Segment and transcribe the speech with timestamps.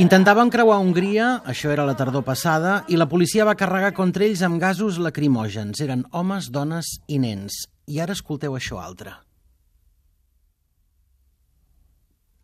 [0.00, 4.40] Intentaven creuar Hongria, això era la tardor passada, i la policia va carregar contra ells
[4.46, 5.82] amb gasos lacrimògens.
[5.84, 7.66] Eren homes, dones i nens.
[7.90, 9.12] I ara escolteu això altre.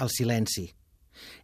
[0.03, 0.67] El silenci.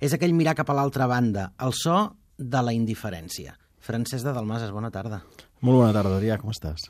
[0.02, 2.02] És aquell mirar cap a l'altra banda, el so
[2.36, 3.56] de la indiferència.
[3.80, 5.22] Francesc de Dalmases, bona tarda.
[5.62, 6.88] Molt bona tarda, Adrià, com estàs?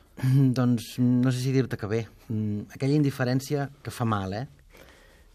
[0.56, 2.06] Doncs no sé si dir-te que bé.
[2.30, 4.46] Mm, Aquella indiferència que fa mal, eh?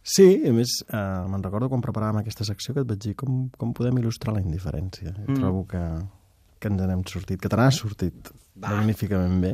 [0.07, 3.49] Sí, a més, eh, me'n recordo quan preparàvem aquesta secció que et vaig dir com,
[3.59, 5.11] com podem il·lustrar la indiferència.
[5.27, 5.35] Mm.
[5.37, 5.81] Trobo que,
[6.63, 8.71] que ens n'hem sortit, que te n'has sortit Va.
[8.71, 9.53] magníficament bé.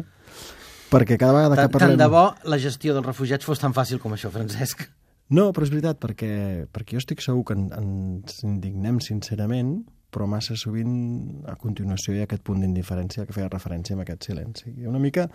[0.93, 1.95] Perquè cada vegada que parlem...
[1.95, 4.85] tant de bo la gestió dels refugiats fos tan fàcil com això, Francesc.
[5.33, 6.31] No, però és veritat, perquè,
[6.71, 9.79] perquè jo estic segur que en, ens indignem sincerament,
[10.13, 14.29] però massa sovint a continuació hi ha aquest punt d'indiferència que feia referència amb aquest
[14.29, 14.69] silenci.
[14.77, 15.27] I una mica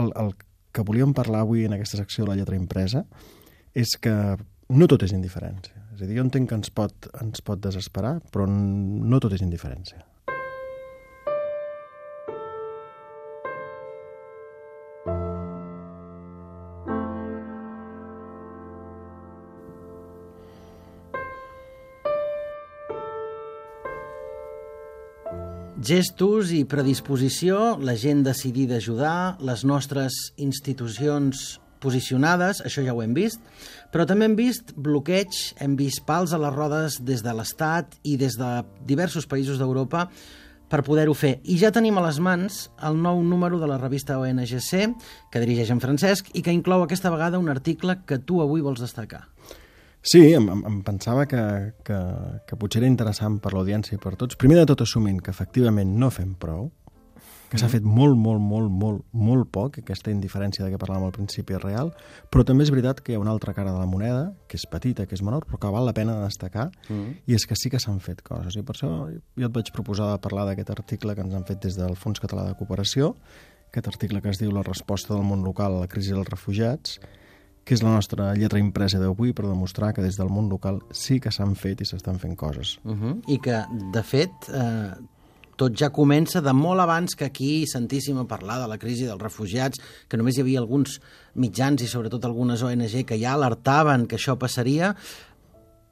[0.00, 0.34] el, el
[0.74, 3.04] que volíem parlar avui en aquesta secció de la lletra impresa
[3.74, 4.14] és que
[4.74, 5.76] no tot és indiferència.
[5.94, 9.44] És a dir, jo entenc que ens pot, ens pot desesperar, però no tot és
[9.44, 10.02] indiferència.
[25.84, 33.02] Gestos i predisposició, la gent decidida a ajudar, les nostres institucions posicionades, això ja ho
[33.04, 33.42] hem vist,
[33.92, 38.14] però també hem vist bloqueig, hem vist pals a les rodes des de l'Estat i
[38.16, 38.48] des de
[38.88, 40.06] diversos països d'Europa
[40.72, 41.34] per poder-ho fer.
[41.44, 44.88] I ja tenim a les mans el nou número de la revista ONGC,
[45.28, 48.80] que dirigeix en Francesc, i que inclou aquesta vegada un article que tu avui vols
[48.80, 49.26] destacar.
[50.04, 51.40] Sí, em, em, pensava que,
[51.82, 51.98] que,
[52.46, 54.36] que potser era interessant per l'audiència i per tots.
[54.36, 56.66] Primer de tot assumint que efectivament no fem prou,
[57.48, 61.14] que s'ha fet molt, molt, molt, molt, molt poc, aquesta indiferència de què parlàvem al
[61.14, 61.92] principi és real,
[62.28, 64.66] però també és veritat que hi ha una altra cara de la moneda, que és
[64.68, 67.16] petita, que és menor, però que val la pena de destacar, Mm.
[67.30, 68.56] i és que sí que s'han fet coses.
[68.56, 71.62] I per això jo et vaig proposar de parlar d'aquest article que ens han fet
[71.62, 73.14] des del Fons Català de Cooperació,
[73.70, 76.98] aquest article que es diu La resposta del món local a la crisi dels refugiats,
[77.64, 81.18] que és la nostra lletra impresa d'avui per demostrar que des del món local sí
[81.20, 82.78] que s'han fet i s'estan fent coses.
[82.84, 83.22] Uh -huh.
[83.26, 84.92] I que, de fet, eh,
[85.56, 89.22] tot ja comença de molt abans que aquí sentíssim a parlar de la crisi dels
[89.22, 91.00] refugiats, que només hi havia alguns
[91.34, 94.94] mitjans i sobretot algunes ONG que ja alertaven que això passaria.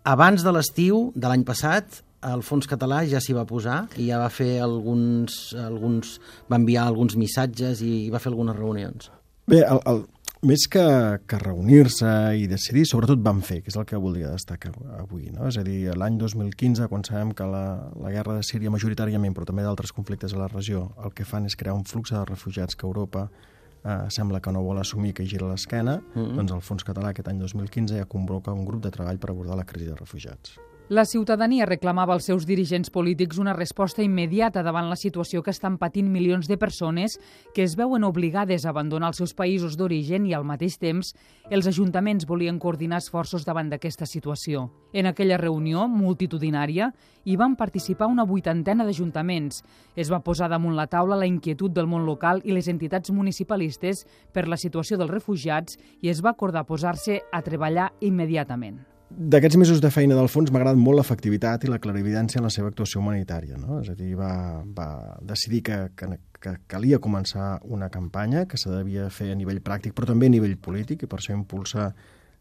[0.05, 4.19] Abans de l'estiu de l'any passat, el Fons Català ja s'hi va posar i ja
[4.23, 6.19] va fer alguns, alguns
[6.51, 9.11] va enviar alguns missatges i va fer algunes reunions.
[9.51, 10.05] Bé, el, el,
[10.43, 10.83] més que,
[11.31, 15.29] que reunir-se i decidir, sobretot van fer, que és el que voldria destacar avui.
[15.31, 15.47] No?
[15.47, 19.47] És a dir, l'any 2015, quan sabem que la, la guerra de Síria majoritàriament, però
[19.47, 22.75] també d'altres conflictes a la regió, el que fan és crear un flux de refugiats
[22.75, 26.37] que Europa eh, sembla que no vol assumir que gira l'esquena, mm -hmm.
[26.37, 29.57] doncs el Fons Català aquest any 2015 ja convoca un grup de treball per abordar
[29.57, 30.59] la crisi de refugiats.
[30.93, 35.79] La ciutadania reclamava als seus dirigents polítics una resposta immediata davant la situació que estan
[35.81, 37.15] patint milions de persones
[37.55, 41.15] que es veuen obligades a abandonar els seus països d'origen i, al mateix temps,
[41.49, 44.67] els ajuntaments volien coordinar esforços davant d'aquesta situació.
[44.93, 46.93] En aquella reunió multitudinària
[47.25, 49.65] hi van participar una vuitantena d'ajuntaments.
[49.97, 54.05] Es va posar damunt la taula la inquietud del món local i les entitats municipalistes
[54.37, 58.92] per la situació dels refugiats i es va acordar posar-se a treballar immediatament.
[59.13, 62.53] D'aquests mesos de feina del fons m'ha agradat molt l'efectivitat i la clarividència en la
[62.55, 63.59] seva actuació humanitària.
[63.61, 63.81] No?
[63.83, 64.89] És a dir, va, va
[65.29, 66.09] decidir que, que,
[66.41, 70.35] que calia començar una campanya que se devia fer a nivell pràctic, però també a
[70.35, 71.93] nivell polític, i per això impulsa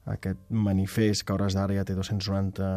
[0.09, 2.69] aquest manifest que a hores d'ara ja té 290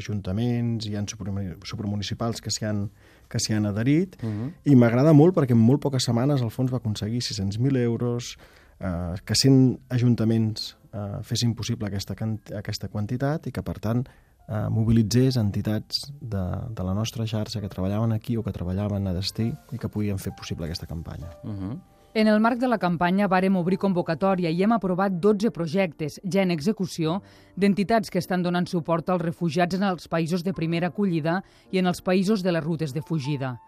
[0.00, 2.86] ajuntaments, hi ha supramunicipals que s'hi han,
[3.28, 4.50] que s'hi han adherit, uh -huh.
[4.64, 8.38] i m'agrada molt perquè en molt poques setmanes el fons va aconseguir 600.000 euros,
[8.80, 12.16] eh, que 100 ajuntaments eh, fessin possible aquesta,
[12.58, 14.04] aquesta quantitat i que, per tant,
[14.48, 19.14] eh, mobilitzés entitats de, de la nostra xarxa que treballaven aquí o que treballaven a
[19.14, 21.30] destí i que podien fer possible aquesta campanya.
[21.44, 21.78] Uh -huh.
[22.12, 26.42] En el marc de la campanya vàrem obrir convocatòria i hem aprovat 12 projectes, ja
[26.42, 27.22] en execució,
[27.54, 31.86] d'entitats que estan donant suport als refugiats en els països de primera acollida i en
[31.86, 33.60] els països de les rutes de fugida.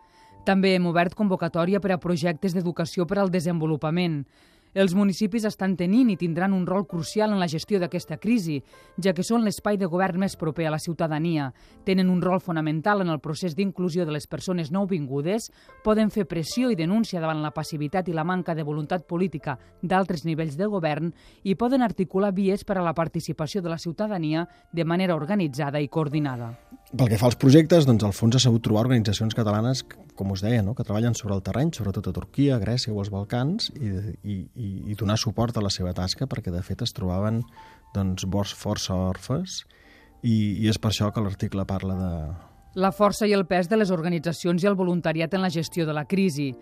[0.44, 4.24] També hem obert convocatòria per a projectes d'educació per al desenvolupament.
[4.72, 8.56] Els municipis estan tenint i tindran un rol crucial en la gestió d'aquesta crisi,
[8.96, 11.50] ja que són l'espai de govern més proper a la ciutadania.
[11.84, 15.50] Tenen un rol fonamental en el procés d'inclusió de les persones nouvingudes,
[15.84, 20.24] poden fer pressió i denúncia davant la passivitat i la manca de voluntat política d'altres
[20.24, 21.12] nivells de govern
[21.44, 25.92] i poden articular vies per a la participació de la ciutadania de manera organitzada i
[25.92, 26.54] coordinada.
[26.92, 29.82] Pel que fa als projectes, doncs el fons ha sabut trobar organitzacions catalanes,
[30.18, 30.76] com us deia, no?
[30.76, 33.92] que treballen sobre el terreny, sobretot a Turquia, Grècia o als Balcans, i,
[34.22, 34.38] i,
[34.92, 37.42] i donar suport a la seva tasca, perquè de fet es trobaven
[37.96, 38.28] doncs,
[38.60, 39.62] força orfes,
[40.22, 42.14] i, i és per això que l'article parla de,
[42.74, 45.92] la força i el pes de les organitzacions i el voluntariat en la gestió de
[45.92, 46.52] la crisi.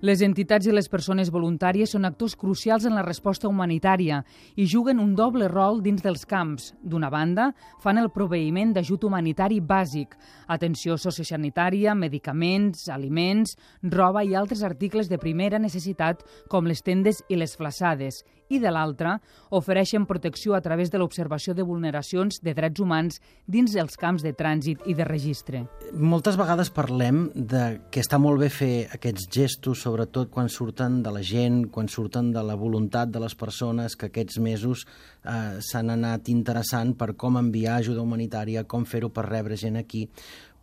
[0.00, 4.22] Les entitats i les persones voluntàries són actors crucials en la resposta humanitària
[4.56, 6.70] i juguen un doble rol dins dels camps.
[6.80, 7.50] D'una banda,
[7.84, 10.16] fan el proveïment d'ajut humanitari bàsic,
[10.48, 17.36] atenció sociosanitària, medicaments, aliments, roba i altres articles de primera necessitat com les tendes i
[17.36, 19.18] les flaçades, i de l'altra,
[19.54, 24.32] ofereixen protecció a través de l'observació de vulneracions de drets humans dins els camps de
[24.32, 25.62] trànsit i de registre.
[25.92, 31.10] Moltes vegades parlem de que està molt bé fer aquests gestos sobretot quan surten de
[31.10, 35.90] la gent, quan surten de la voluntat de les persones que aquests mesos eh, s'han
[35.90, 40.06] anat interessant per com enviar ajuda humanitària, com fer-ho per rebre gent aquí,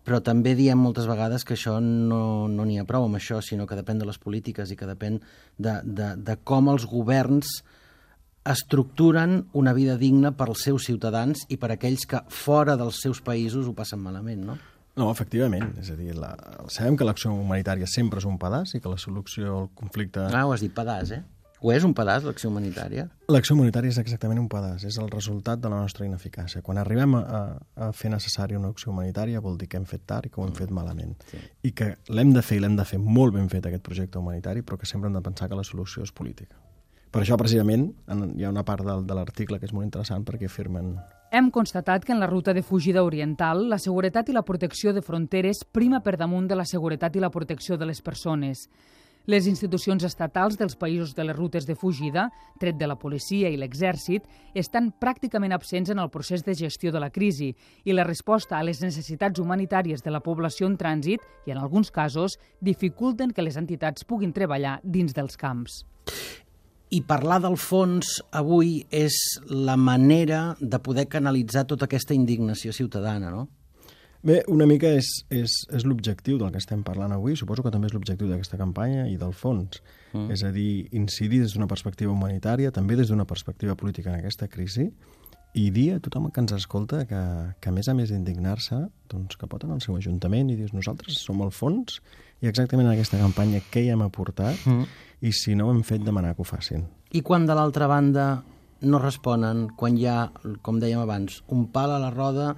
[0.08, 3.68] però també diem moltes vegades que això no n'hi no ha prou amb això, sinó
[3.68, 5.20] que depèn de les polítiques i que depèn
[5.58, 7.52] de, de, de com els governs
[8.48, 13.20] estructuren una vida digna per als seus ciutadans i per aquells que fora dels seus
[13.20, 14.56] països ho passen malament, no?
[14.98, 15.72] No, efectivament.
[15.78, 16.34] És a dir, la...
[16.74, 20.26] sabem que l'acció humanitària sempre és un pedaç i que la solució al conflicte...
[20.32, 21.24] Ah, ho has dit pedaç, eh?
[21.58, 23.08] O és un pedaç, l'acció humanitària?
[23.34, 26.62] L'acció humanitària és exactament un pedaç, és el resultat de la nostra ineficàcia.
[26.66, 27.40] Quan arribem a,
[27.74, 30.46] a fer necessària una acció humanitària vol dir que hem fet tard i que ho
[30.46, 31.16] hem fet malament.
[31.32, 31.42] Sí.
[31.66, 34.62] I que l'hem de fer i l'hem de fer molt ben fet, aquest projecte humanitari,
[34.62, 36.62] però que sempre hem de pensar que la solució és política.
[37.12, 37.90] Per això, precisament,
[38.36, 40.98] hi ha una part de, de l'article que és molt interessant perquè afirmen
[41.30, 45.02] hem constatat que en la ruta de fugida oriental la seguretat i la protecció de
[45.04, 48.70] fronteres prima per damunt de la seguretat i la protecció de les persones.
[49.28, 52.30] Les institucions estatals dels països de les rutes de fugida,
[52.62, 54.24] tret de la policia i l'exèrcit,
[54.56, 57.52] estan pràcticament absents en el procés de gestió de la crisi
[57.84, 61.92] i la resposta a les necessitats humanitàries de la població en trànsit i, en alguns
[61.92, 65.84] casos, dificulten que les entitats puguin treballar dins dels camps.
[66.90, 69.18] I parlar del fons avui és
[69.50, 73.48] la manera de poder canalitzar tota aquesta indignació ciutadana, no?
[74.28, 77.88] Bé, una mica és, és, és l'objectiu del que estem parlant avui, suposo que també
[77.88, 79.82] és l'objectiu d'aquesta campanya i del fons.
[80.14, 80.32] Mm.
[80.34, 84.50] És a dir, incidir des d'una perspectiva humanitària, també des d'una perspectiva política en aquesta
[84.52, 84.90] crisi,
[85.58, 87.20] i dir a tothom que ens escolta que,
[87.62, 88.78] que a més a més d'indignar-se,
[89.10, 92.02] doncs que pot anar al seu ajuntament i dir nosaltres som el fons
[92.42, 94.86] i exactament en aquesta campanya què hi hem aportat mm.
[95.26, 96.86] i si no ho hem fet demanar que ho facin.
[97.16, 98.28] I quan de l'altra banda
[98.82, 100.28] no responen, quan hi ha,
[100.62, 102.52] com dèiem abans, un pal a la roda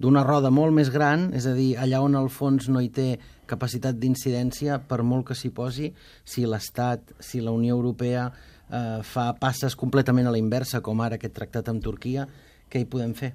[0.00, 3.16] d'una roda molt més gran, és a dir, allà on el fons no hi té
[3.48, 5.88] capacitat d'incidència, per molt que s'hi posi,
[6.24, 11.16] si l'Estat, si la Unió Europea eh, fa passes completament a la inversa, com ara
[11.16, 12.26] aquest tractat amb Turquia,
[12.68, 13.32] què hi podem fer?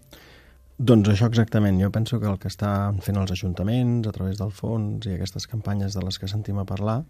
[0.81, 1.77] Doncs això exactament.
[1.77, 5.45] Jo penso que el que estan fent els ajuntaments a través del fons i aquestes
[5.45, 7.03] campanyes de les que sentim a parlar,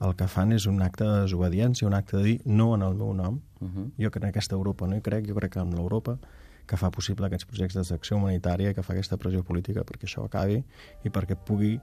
[0.00, 2.94] el que fan és un acte de desobediència, un acte de dir no en el
[2.94, 3.42] meu nom.
[3.60, 3.90] Uh -huh.
[3.98, 6.18] Jo crec que en aquesta Europa no hi crec, jo crec que en l'Europa
[6.66, 10.64] que fa possible aquests projectes d'acció humanitària, que fa aquesta pressió política perquè això acabi
[11.04, 11.80] i perquè pugui,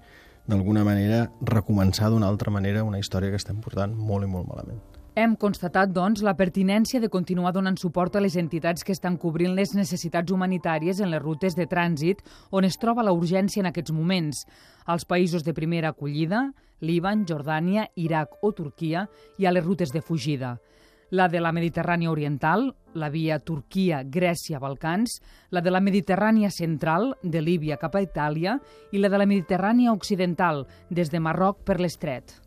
[0.47, 4.94] d'alguna manera, recomençar d'una altra manera una història que estem portant molt i molt malament.
[5.15, 9.53] Hem constatat, doncs, la pertinència de continuar donant suport a les entitats que estan cobrint
[9.55, 12.19] les necessitats humanitàries en les rutes de trànsit
[12.51, 14.43] on es troba la urgència en aquests moments.
[14.83, 16.49] Als països de primera acollida,
[16.83, 19.07] Líban, Jordània, Iraq o Turquia,
[19.39, 20.57] i a les rutes de fugida
[21.15, 25.19] la de la Mediterrània Oriental, la via Turquia-Grècia-Balcans,
[25.51, 28.57] la de la Mediterrània Central, de Líbia cap a Itàlia,
[28.91, 32.41] i la de la Mediterrània Occidental, des de Marroc per l'Estret.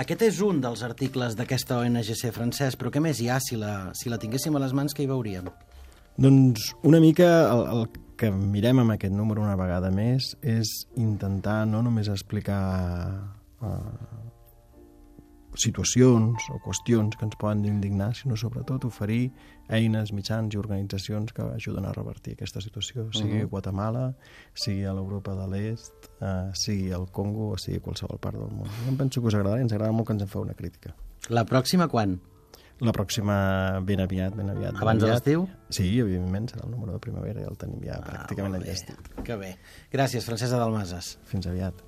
[0.00, 3.40] Aquest és un dels articles d'aquesta ONGC francès, però què més hi ha?
[3.42, 5.50] Si la, si la tinguéssim a les mans, què hi veuríem?
[6.20, 7.86] Doncs una mica el, el
[8.20, 12.60] que mirem amb aquest número una vegada més és intentar no només explicar
[15.54, 19.30] situacions o qüestions que ens poden indignar, sinó sobretot oferir
[19.72, 23.50] eines, mitjans i organitzacions que ajuden a revertir aquesta situació, sigui uh -huh.
[23.50, 24.14] Guatemala,
[24.52, 28.50] sigui a l'Europa de l'Est, eh, sigui al Congo o sigui a qualsevol part del
[28.50, 28.68] món.
[28.84, 30.54] Jo em penso que us agradarà i ens agrada molt que ens en feu una
[30.54, 30.94] crítica.
[31.28, 32.20] La pròxima quan?
[32.80, 34.72] La pròxima ben aviat, ben aviat.
[34.72, 35.24] Ben Abans aviat.
[35.24, 35.48] de l'estiu?
[35.70, 39.12] Sí, evidentment, serà el número de primavera i el tenim ja ah, pràcticament enllestit.
[39.24, 39.56] Que bé.
[39.92, 41.18] Gràcies, Francesa Dalmases.
[41.30, 41.84] Fins aviat.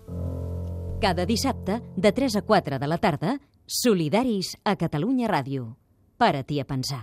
[1.03, 5.75] Cada dissabte, de 3 a 4 de la tarda, Solidaris a Catalunya Ràdio.
[6.23, 7.03] Para-t'hi a pensar.